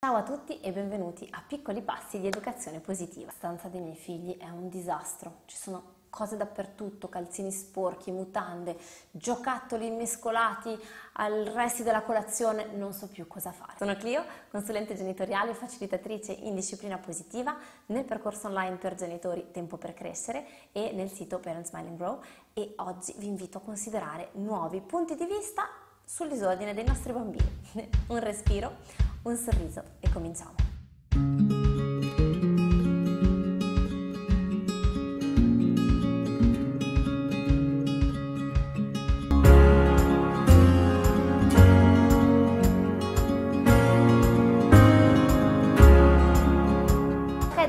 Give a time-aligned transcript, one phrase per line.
[0.00, 3.26] Ciao a tutti e benvenuti a Piccoli Passi di Educazione Positiva.
[3.26, 8.78] La stanza dei miei figli è un disastro, ci sono cose dappertutto, calzini sporchi, mutande,
[9.10, 10.78] giocattoli mescolati
[11.14, 13.72] al resto della colazione, non so più cosa fare.
[13.76, 17.56] Sono Clio, consulente genitoriale e facilitatrice in disciplina positiva
[17.86, 22.22] nel percorso online per genitori Tempo per Crescere e nel sito Parent Smiling Grow
[22.54, 25.68] e oggi vi invito a considerare nuovi punti di vista
[26.08, 27.60] sul disordine dei nostri bambini.
[28.08, 28.76] un respiro
[29.22, 31.57] un sorriso e cominciamo.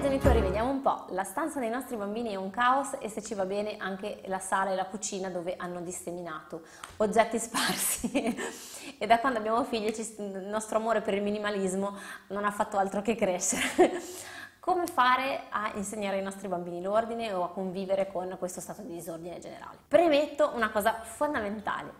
[0.09, 1.05] Genitori, vediamo un po'.
[1.09, 4.39] La stanza dei nostri bambini è un caos e se ci va bene anche la
[4.39, 6.63] sala e la cucina dove hanno disseminato
[6.97, 8.35] oggetti sparsi.
[8.97, 11.95] e da quando abbiamo figli il nostro amore per il minimalismo
[12.29, 14.01] non ha fatto altro che crescere.
[14.59, 18.93] Come fare a insegnare ai nostri bambini l'ordine o a convivere con questo stato di
[18.93, 19.77] disordine generale?
[19.87, 21.93] Premetto una cosa fondamentale.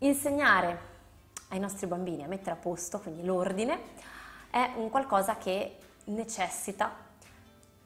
[0.00, 0.78] Insegnare
[1.48, 3.80] ai nostri bambini a mettere a posto, quindi l'ordine,
[4.50, 7.08] è un qualcosa che necessita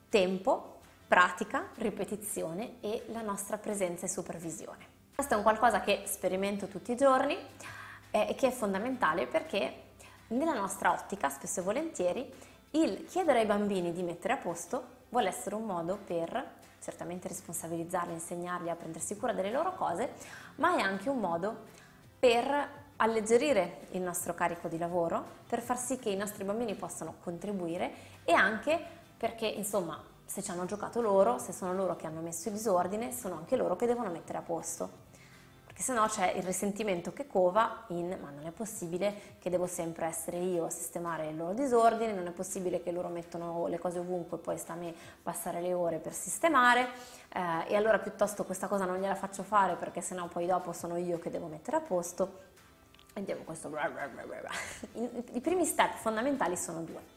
[0.09, 4.95] tempo, pratica, ripetizione e la nostra presenza e supervisione.
[5.15, 7.37] Questo è un qualcosa che sperimento tutti i giorni
[8.11, 9.85] eh, e che è fondamentale perché
[10.29, 12.33] nella nostra ottica, spesso e volentieri,
[12.73, 18.13] il chiedere ai bambini di mettere a posto vuole essere un modo per certamente responsabilizzarli,
[18.13, 20.11] insegnarli a prendersi cura delle loro cose,
[20.57, 21.57] ma è anche un modo
[22.19, 27.17] per alleggerire il nostro carico di lavoro, per far sì che i nostri bambini possano
[27.23, 27.93] contribuire
[28.25, 32.49] e anche perché insomma se ci hanno giocato loro, se sono loro che hanno messo
[32.49, 35.05] il disordine, sono anche loro che devono mettere a posto.
[35.65, 39.67] Perché se no c'è il risentimento che cova in ma non è possibile che devo
[39.67, 43.79] sempre essere io a sistemare il loro disordine, non è possibile che loro mettono le
[43.79, 46.89] cose ovunque e poi sta a me passare le ore per sistemare
[47.33, 50.97] eh, e allora piuttosto questa cosa non gliela faccio fare perché sennò poi dopo sono
[50.97, 52.45] io che devo mettere a posto.
[53.13, 53.71] Andiamo questo.
[54.95, 57.16] I primi step fondamentali sono due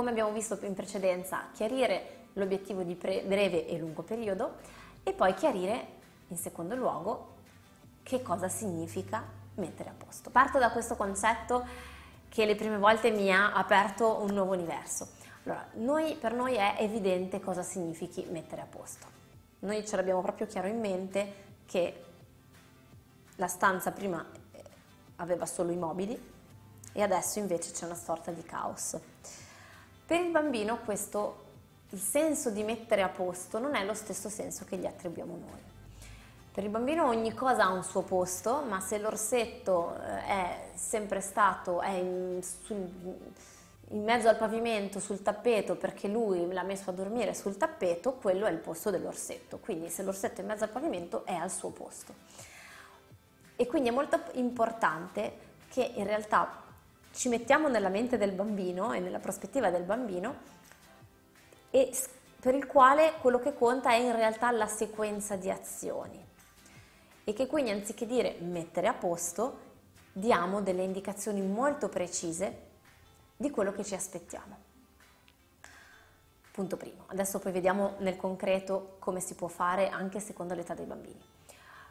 [0.00, 4.54] come abbiamo visto in precedenza, chiarire l'obiettivo di breve e lungo periodo
[5.02, 5.86] e poi chiarire
[6.28, 7.34] in secondo luogo
[8.02, 9.22] che cosa significa
[9.56, 10.30] mettere a posto.
[10.30, 11.66] Parto da questo concetto
[12.30, 15.06] che le prime volte mi ha aperto un nuovo universo.
[15.44, 19.06] Allora, noi, per noi è evidente cosa significhi mettere a posto.
[19.58, 21.34] Noi ce l'abbiamo proprio chiaro in mente
[21.66, 22.04] che
[23.36, 24.62] la stanza prima eh,
[25.16, 26.18] aveva solo i mobili
[26.90, 28.96] e adesso invece c'è una sorta di caos.
[30.10, 31.36] Per il bambino questo,
[31.90, 35.60] il senso di mettere a posto non è lo stesso senso che gli attribuiamo noi.
[36.52, 41.20] Per il bambino ogni cosa ha un suo posto, ma se l'orsetto eh, è sempre
[41.20, 42.90] stato è in, sul,
[43.90, 48.46] in mezzo al pavimento, sul tappeto, perché lui l'ha messo a dormire sul tappeto, quello
[48.46, 49.58] è il posto dell'orsetto.
[49.58, 52.12] Quindi se l'orsetto è in mezzo al pavimento è al suo posto.
[53.54, 55.34] E quindi è molto importante
[55.68, 56.68] che in realtà
[57.12, 60.58] ci mettiamo nella mente del bambino e nella prospettiva del bambino
[61.70, 61.92] e
[62.40, 66.24] per il quale quello che conta è in realtà la sequenza di azioni
[67.24, 69.68] e che quindi anziché dire mettere a posto
[70.12, 72.68] diamo delle indicazioni molto precise
[73.36, 74.68] di quello che ci aspettiamo.
[76.50, 77.04] Punto primo.
[77.06, 81.20] Adesso poi vediamo nel concreto come si può fare anche secondo l'età dei bambini.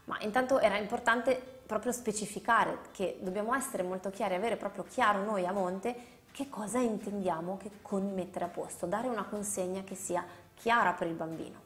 [0.05, 5.45] Ma intanto era importante proprio specificare che dobbiamo essere molto chiari, avere proprio chiaro noi
[5.45, 10.25] a monte che cosa intendiamo che con mettere a posto, dare una consegna che sia
[10.55, 11.59] chiara per il bambino.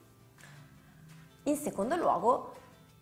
[1.44, 2.52] In secondo luogo,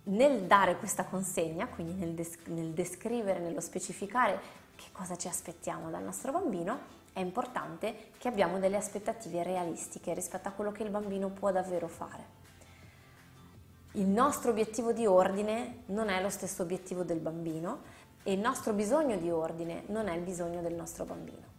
[0.05, 4.41] nel dare questa consegna, quindi nel, des- nel descrivere, nello specificare
[4.77, 10.47] che cosa ci aspettiamo dal nostro bambino, è importante che abbiamo delle aspettative realistiche rispetto
[10.47, 12.42] a quello che il bambino può davvero fare
[13.93, 18.73] il nostro obiettivo di ordine non è lo stesso obiettivo del bambino e il nostro
[18.73, 21.51] bisogno di ordine non è il bisogno del nostro bambino.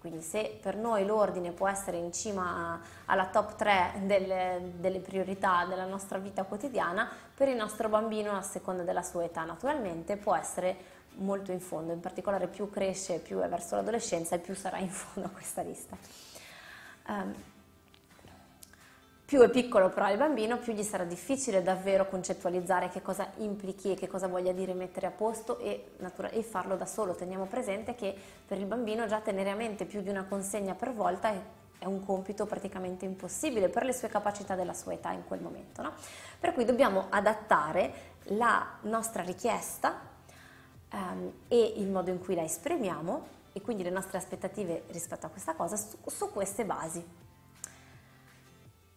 [0.00, 5.64] Quindi se per noi l'ordine può essere in cima alla top 3 delle, delle, priorità
[5.64, 10.34] della nostra vita quotidiana, per il nostro bambino, a seconda della sua età naturalmente, può
[10.34, 10.76] essere
[11.16, 14.90] molto in fondo, in particolare più cresce, più è verso l'adolescenza e più sarà in
[14.90, 15.96] fondo a questa lista.
[17.08, 17.34] Um,
[19.34, 23.90] più è piccolo però il bambino, più gli sarà difficile davvero concettualizzare che cosa implichi
[23.90, 25.96] e che cosa voglia dire mettere a posto e,
[26.30, 27.16] e farlo da solo.
[27.16, 28.14] Teniamo presente che
[28.46, 31.40] per il bambino già tenere a mente più di una consegna per volta è,
[31.80, 35.82] è un compito praticamente impossibile per le sue capacità della sua età in quel momento.
[35.82, 35.94] No?
[36.38, 37.92] Per cui dobbiamo adattare
[38.26, 39.98] la nostra richiesta
[40.92, 45.28] ehm, e il modo in cui la esprimiamo e quindi le nostre aspettative rispetto a
[45.28, 47.23] questa cosa su, su queste basi.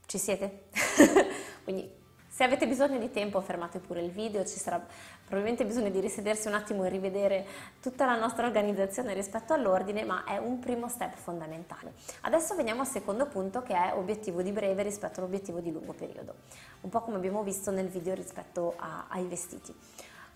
[0.07, 0.69] Ci siete?
[1.65, 1.93] quindi
[2.29, 4.79] se avete bisogno di tempo fermate pure il video, ci sarà
[5.25, 7.45] probabilmente bisogno di risedersi un attimo e rivedere
[7.81, 11.91] tutta la nostra organizzazione rispetto all'ordine, ma è un primo step fondamentale.
[12.21, 16.35] Adesso veniamo al secondo punto che è obiettivo di breve rispetto all'obiettivo di lungo periodo,
[16.81, 19.75] un po' come abbiamo visto nel video rispetto a, ai vestiti.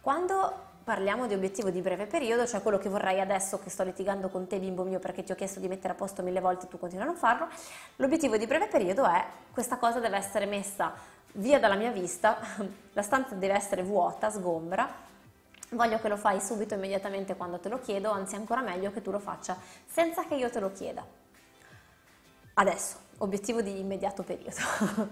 [0.02, 4.30] Quando parliamo di obiettivo di breve periodo, cioè quello che vorrei adesso che sto litigando
[4.30, 6.70] con te bimbo mio perché ti ho chiesto di mettere a posto mille volte e
[6.70, 7.48] tu continui a non farlo,
[7.98, 10.94] l'obiettivo di breve periodo è questa cosa deve essere messa
[11.34, 12.38] via dalla mia vista,
[12.94, 14.90] la stanza deve essere vuota, sgombra,
[15.70, 19.12] voglio che lo fai subito, immediatamente quando te lo chiedo, anzi ancora meglio che tu
[19.12, 21.06] lo faccia senza che io te lo chieda.
[22.54, 24.58] Adesso, obiettivo di immediato periodo.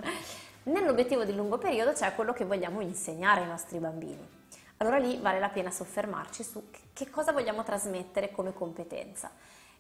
[0.64, 4.38] Nell'obiettivo di lungo periodo c'è quello che vogliamo insegnare ai nostri bambini.
[4.82, 9.30] Allora lì vale la pena soffermarci su che cosa vogliamo trasmettere come competenza.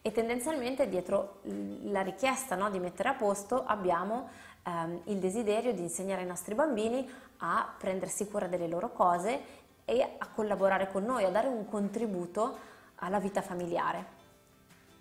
[0.01, 1.39] E tendenzialmente dietro
[1.83, 4.29] la richiesta no, di mettere a posto abbiamo
[4.63, 9.39] ehm, il desiderio di insegnare ai nostri bambini a prendersi cura delle loro cose
[9.85, 12.57] e a collaborare con noi, a dare un contributo
[12.95, 14.05] alla vita familiare,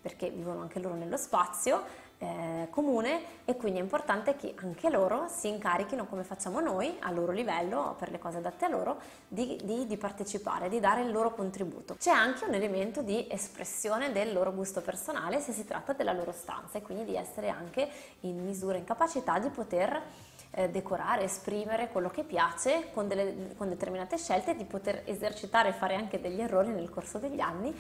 [0.01, 1.83] perché vivono anche loro nello spazio
[2.19, 7.11] eh, comune e quindi è importante che anche loro si incarichino come facciamo noi a
[7.11, 8.99] loro livello, per le cose adatte a loro,
[9.29, 11.95] di, di, di partecipare, di dare il loro contributo.
[11.99, 16.33] C'è anche un elemento di espressione del loro gusto personale se si tratta della loro
[16.33, 17.89] stanza e quindi di essere anche
[18.21, 20.03] in misura, in capacità di poter
[20.51, 25.73] eh, decorare, esprimere quello che piace con, delle, con determinate scelte, di poter esercitare e
[25.73, 27.75] fare anche degli errori nel corso degli anni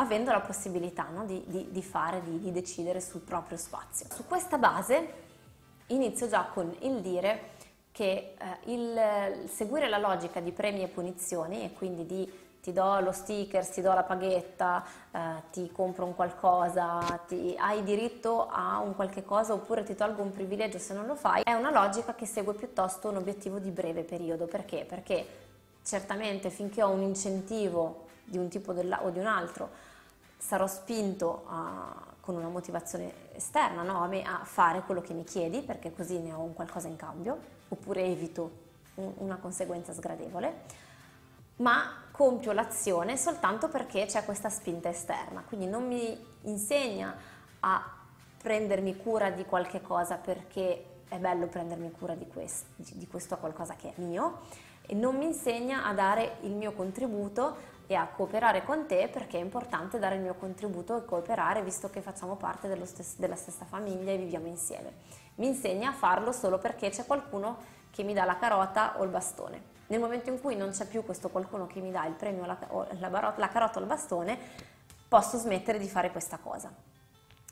[0.00, 4.06] avendo la possibilità no, di, di, di, fare, di, di decidere sul proprio spazio.
[4.10, 5.28] Su questa base
[5.88, 7.58] inizio già con il dire
[7.92, 13.00] che eh, il, seguire la logica di premi e punizioni e quindi di ti do
[13.00, 15.18] lo sticker, ti do la paghetta, eh,
[15.50, 20.30] ti compro un qualcosa, ti, hai diritto a un qualche cosa oppure ti tolgo un
[20.30, 24.02] privilegio se non lo fai, è una logica che segue piuttosto un obiettivo di breve
[24.02, 24.46] periodo.
[24.46, 24.84] Perché?
[24.86, 25.26] Perché
[25.82, 29.88] certamente finché ho un incentivo di un tipo o di un altro
[30.40, 34.02] sarò spinto a, con una motivazione esterna no?
[34.02, 36.96] a me a fare quello che mi chiedi perché così ne ho un qualcosa in
[36.96, 37.38] cambio
[37.68, 38.50] oppure evito
[38.94, 40.88] un, una conseguenza sgradevole
[41.56, 47.14] ma compio l'azione soltanto perché c'è questa spinta esterna quindi non mi insegna
[47.60, 47.96] a
[48.40, 53.74] prendermi cura di qualche cosa perché è bello prendermi cura di, quest, di questo qualcosa
[53.74, 54.40] che è mio
[54.86, 59.36] e non mi insegna a dare il mio contributo e a cooperare con te perché
[59.36, 63.64] è importante dare il mio contributo e cooperare visto che facciamo parte stes- della stessa
[63.64, 64.92] famiglia e viviamo insieme.
[65.36, 67.56] Mi insegna a farlo solo perché c'è qualcuno
[67.90, 69.60] che mi dà la carota o il bastone.
[69.88, 72.56] Nel momento in cui non c'è più questo qualcuno che mi dà il premio, la,
[72.96, 74.38] la, la carota o il bastone,
[75.08, 76.72] posso smettere di fare questa cosa.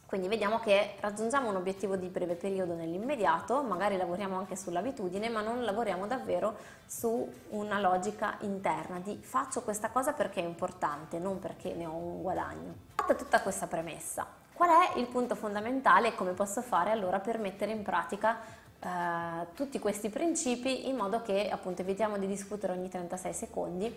[0.08, 5.42] Quindi vediamo che raggiungiamo un obiettivo di breve periodo nell'immediato, magari lavoriamo anche sull'abitudine, ma
[5.42, 6.56] non lavoriamo davvero
[6.86, 11.92] su una logica interna di faccio questa cosa perché è importante, non perché ne ho
[11.92, 12.74] un guadagno.
[12.94, 17.38] Fatta tutta questa premessa, qual è il punto fondamentale e come posso fare allora per
[17.38, 18.38] mettere in pratica
[18.80, 23.94] eh, tutti questi principi in modo che appunto evitiamo di discutere ogni 36 secondi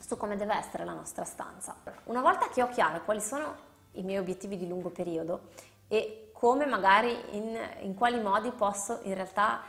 [0.00, 1.76] su come deve essere la nostra stanza.
[2.04, 3.67] Una volta che ho chiaro quali sono
[3.98, 5.48] i miei obiettivi di lungo periodo
[5.88, 9.62] e come magari in, in quali modi posso in realtà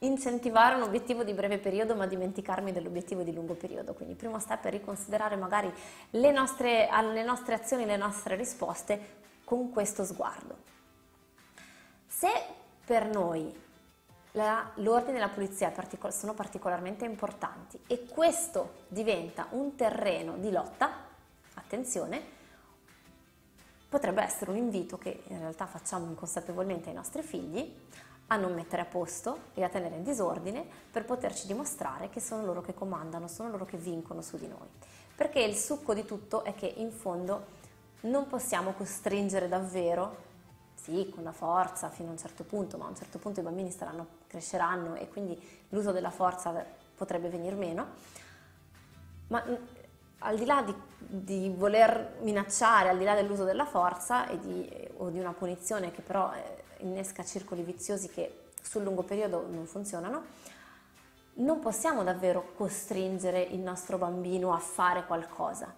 [0.00, 3.94] incentivare un obiettivo di breve periodo ma dimenticarmi dell'obiettivo di lungo periodo.
[3.94, 5.72] Quindi il primo step è riconsiderare magari
[6.10, 10.56] le nostre, alle nostre azioni, le nostre risposte con questo sguardo.
[12.06, 12.28] Se
[12.84, 13.66] per noi
[14.32, 20.50] la, l'ordine e la pulizia particol- sono particolarmente importanti e questo diventa un terreno di
[20.50, 20.90] lotta,
[21.54, 22.36] attenzione,
[23.88, 27.74] potrebbe essere un invito che in realtà facciamo inconsapevolmente ai nostri figli
[28.30, 32.44] a non mettere a posto e a tenere in disordine per poterci dimostrare che sono
[32.44, 34.68] loro che comandano, sono loro che vincono su di noi.
[35.14, 37.56] Perché il succo di tutto è che in fondo
[38.02, 40.26] non possiamo costringere davvero,
[40.74, 43.42] sì, con la forza fino a un certo punto, ma a un certo punto i
[43.42, 46.64] bambini staranno, cresceranno e quindi l'uso della forza
[46.94, 47.86] potrebbe venir meno,
[49.28, 49.42] ma
[50.20, 55.10] al di là di, di, voler minacciare, al di là dell'uso della forza di, o
[55.10, 60.24] di una punizione che però eh, innesca circoli viziosi che sul lungo periodo non funzionano,
[61.34, 65.72] non possiamo davvero costringere il nostro bambino a fare qualcosa.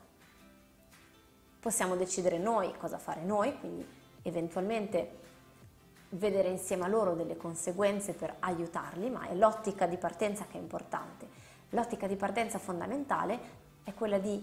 [1.60, 3.86] Possiamo decidere noi cosa fare noi, quindi
[4.22, 5.18] eventualmente
[6.10, 10.60] vedere insieme a loro delle conseguenze per aiutarli, ma è l'ottica di partenza che è
[10.60, 11.28] importante.
[11.70, 14.42] L'ottica di partenza fondamentale è quella di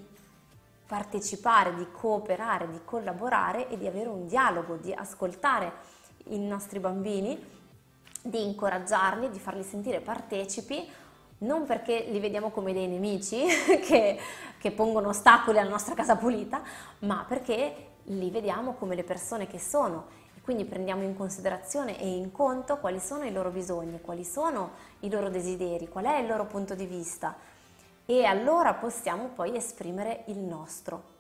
[0.88, 5.96] partecipare, di cooperare, di collaborare e di avere un dialogo, di ascoltare
[6.29, 7.56] i nostri bambini,
[8.22, 10.89] di incoraggiarli, di farli sentire partecipi,
[11.39, 13.46] non perché li vediamo come dei nemici
[13.86, 14.17] che,
[14.58, 16.62] che pongono ostacoli alla nostra casa pulita,
[17.00, 20.06] ma perché li vediamo come le persone che sono.
[20.36, 24.72] E quindi prendiamo in considerazione e in conto quali sono i loro bisogni, quali sono
[25.01, 27.36] i loro desideri, qual è il loro punto di vista
[28.10, 31.16] e allora possiamo poi esprimere il nostro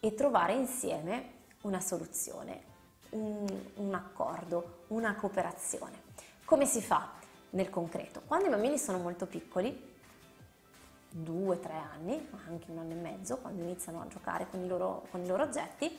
[0.00, 2.62] e trovare insieme una soluzione,
[3.10, 6.02] un, un accordo, una cooperazione.
[6.44, 7.12] Come si fa
[7.50, 8.22] nel concreto?
[8.26, 9.94] Quando i bambini sono molto piccoli,
[11.08, 15.06] due, tre anni, anche un anno e mezzo, quando iniziano a giocare con i loro,
[15.12, 15.96] con i loro oggetti,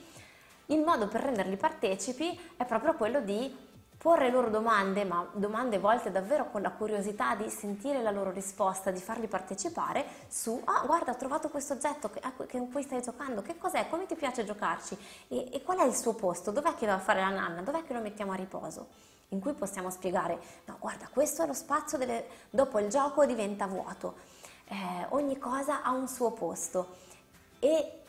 [0.65, 3.66] il modo per renderli partecipi è proprio quello di
[4.07, 8.89] porre loro domande, ma domande volte davvero con la curiosità di sentire la loro risposta,
[8.89, 12.09] di farli partecipare su, ah guarda ho trovato questo oggetto
[12.49, 14.97] con cui stai giocando, che cos'è, come ti piace giocarci?
[15.27, 17.83] E, e qual è il suo posto, dov'è che va a fare la nanna, dov'è
[17.83, 18.87] che lo mettiamo a riposo?
[19.31, 22.27] In cui possiamo spiegare, no guarda questo è lo spazio, delle...
[22.49, 24.15] dopo il gioco diventa vuoto,
[24.69, 26.95] eh, ogni cosa ha un suo posto.
[27.59, 28.03] E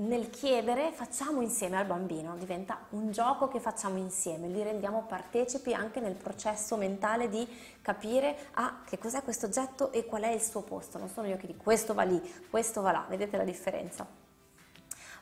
[0.00, 5.74] nel chiedere facciamo insieme al bambino, diventa un gioco che facciamo insieme, li rendiamo partecipi
[5.74, 7.46] anche nel processo mentale di
[7.82, 11.36] capire ah, che cos'è questo oggetto e qual è il suo posto, non sono io
[11.36, 14.06] che dico questo va lì, questo va là, vedete la differenza?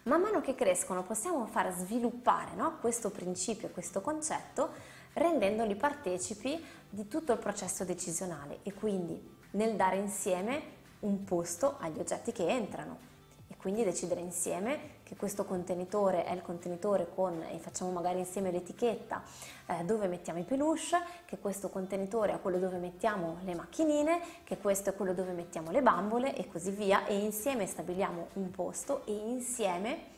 [0.05, 4.71] Man mano che crescono possiamo far sviluppare no, questo principio, questo concetto,
[5.15, 11.99] rendendoli partecipi di tutto il processo decisionale e quindi nel dare insieme un posto agli
[11.99, 13.08] oggetti che entrano
[13.57, 19.23] quindi decidere insieme che questo contenitore è il contenitore con, e facciamo magari insieme l'etichetta
[19.67, 24.59] eh, dove mettiamo i peluche, che questo contenitore è quello dove mettiamo le macchinine, che
[24.59, 29.05] questo è quello dove mettiamo le bambole e così via e insieme stabiliamo un posto
[29.07, 30.17] e insieme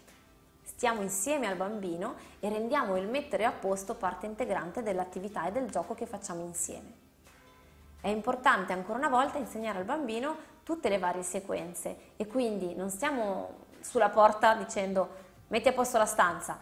[0.62, 5.68] stiamo insieme al bambino e rendiamo il mettere a posto parte integrante dell'attività e del
[5.70, 6.92] gioco che facciamo insieme.
[8.00, 10.36] È importante ancora una volta insegnare al bambino
[10.70, 15.08] tutte le varie sequenze e quindi non stiamo sulla porta dicendo
[15.48, 16.56] metti a posto la stanza,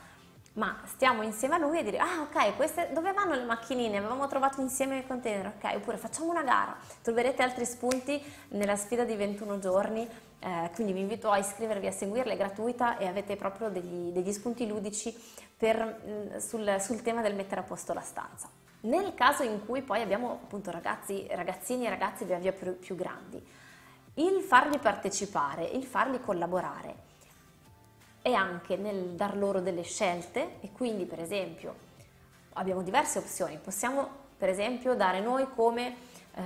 [0.55, 3.99] ma stiamo insieme a lui a dire ah ok, queste, dove vanno le macchinine?
[3.99, 6.75] Avevamo trovato insieme il container, ok, oppure facciamo una gara.
[7.03, 8.19] Troverete altri spunti
[8.53, 12.97] nella sfida di 21 giorni, eh, quindi vi invito a iscrivervi a seguirla, è gratuita
[12.97, 15.15] e avete proprio degli, degli spunti ludici
[15.55, 18.49] per, mm, sul, sul tema del mettere a posto la stanza.
[18.81, 22.95] Nel caso in cui poi abbiamo appunto ragazzi, ragazzini e ragazzi via via più, più
[22.95, 23.45] grandi,
[24.19, 27.07] il farli partecipare, il farli collaborare
[28.21, 31.87] è anche nel dar loro delle scelte e quindi per esempio
[32.55, 35.95] abbiamo diverse opzioni, possiamo per esempio dare noi come,
[36.35, 36.43] eh,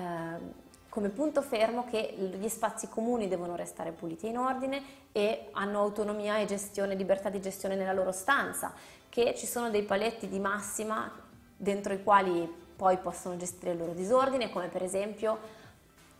[0.88, 5.80] come punto fermo che gli spazi comuni devono restare puliti e in ordine e hanno
[5.80, 8.74] autonomia e gestione, libertà di gestione nella loro stanza,
[9.08, 11.10] che ci sono dei paletti di massima
[11.56, 15.60] dentro i quali poi possono gestire il loro disordine, come per esempio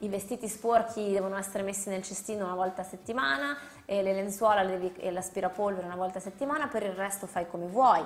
[0.03, 4.63] i vestiti sporchi devono essere messi nel cestino una volta a settimana e le lenzuola
[4.63, 8.05] e l'aspirapolvere una volta a settimana, per il resto fai come vuoi.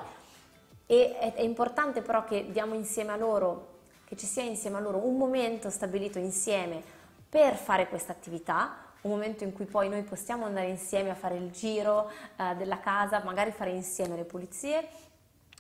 [0.87, 3.75] E è, è importante però che diamo insieme a loro,
[4.05, 6.83] che ci sia insieme a loro un momento stabilito insieme
[7.29, 11.37] per fare questa attività, un momento in cui poi noi possiamo andare insieme a fare
[11.37, 14.87] il giro eh, della casa, magari fare insieme le pulizie,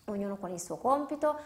[0.06, 1.38] ognuno con il suo compito,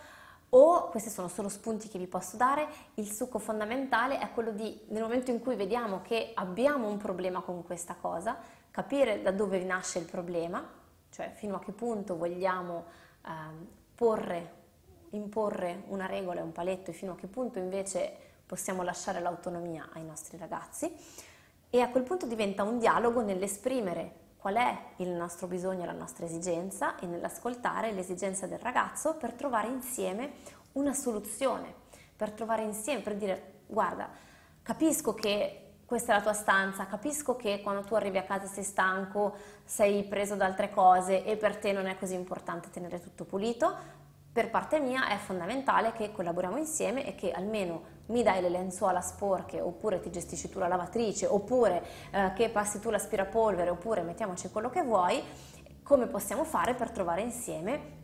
[0.50, 4.80] o questi sono solo spunti che vi posso dare, il succo fondamentale è quello di,
[4.88, 8.36] nel momento in cui vediamo che abbiamo un problema con questa cosa,
[8.70, 10.66] capire da dove nasce il problema,
[11.10, 12.84] cioè fino a che punto vogliamo
[13.24, 13.30] eh,
[13.94, 14.54] porre,
[15.10, 19.90] imporre una regola e un paletto e fino a che punto invece possiamo lasciare l'autonomia
[19.92, 20.92] ai nostri ragazzi.
[21.72, 26.24] E a quel punto diventa un dialogo nell'esprimere qual è il nostro bisogno, la nostra
[26.24, 30.32] esigenza e nell'ascoltare l'esigenza del ragazzo per trovare insieme
[30.72, 31.74] una soluzione,
[32.16, 34.08] per trovare insieme, per dire guarda,
[34.62, 38.64] capisco che questa è la tua stanza, capisco che quando tu arrivi a casa sei
[38.64, 43.24] stanco, sei preso da altre cose e per te non è così importante tenere tutto
[43.24, 43.76] pulito,
[44.32, 49.00] per parte mia è fondamentale che collaboriamo insieme e che almeno mi dai le lenzuola
[49.00, 54.50] sporche oppure ti gestisci tu la lavatrice oppure eh, che passi tu l'aspirapolvere oppure mettiamoci
[54.50, 55.22] quello che vuoi,
[55.82, 57.98] come possiamo fare per trovare insieme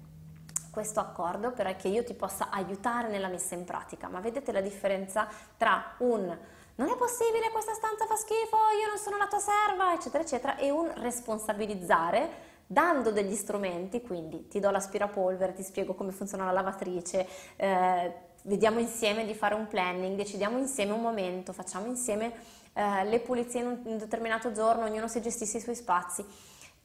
[0.70, 4.08] questo accordo perché io ti possa aiutare nella messa in pratica.
[4.08, 6.36] Ma vedete la differenza tra un
[6.78, 10.56] non è possibile, questa stanza fa schifo, io non sono la tua serva, eccetera, eccetera,
[10.56, 16.52] e un responsabilizzare dando degli strumenti, quindi ti do l'aspirapolvere, ti spiego come funziona la
[16.52, 18.14] lavatrice, eh,
[18.46, 22.32] vediamo insieme di fare un planning, decidiamo insieme un momento, facciamo insieme
[22.72, 26.24] eh, le pulizie in un, determinato giorno, ognuno si gestisce i suoi spazi.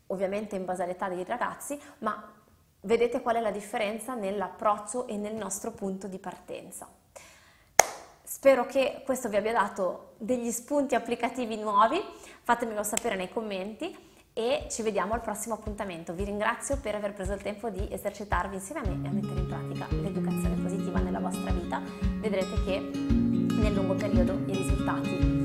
[0.08, 2.34] ovviamente in base all'età dei ragazzi, ma
[2.82, 6.86] vedete qual è la differenza nell'approccio e nel nostro punto di partenza.
[8.24, 12.02] Spero che questo vi abbia dato degli spunti applicativi nuovi,
[12.44, 13.96] fatemelo sapere nei commenti
[14.34, 16.14] e ci vediamo al prossimo appuntamento.
[16.14, 19.40] Vi ringrazio per aver preso il tempo di esercitarvi insieme a me e a mettere
[19.40, 21.01] in pratica l'educazione positiva
[21.32, 21.82] vostra vita.
[22.20, 25.41] Vedrete che nel lungo periodo i risultati